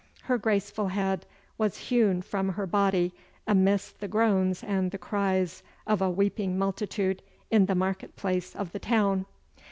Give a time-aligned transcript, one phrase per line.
[0.23, 1.27] Her graceful head
[1.59, 3.13] was hewn from her body
[3.45, 8.71] amidst the groans and the cries of a weeping multitude in the market place of
[8.71, 9.27] the town.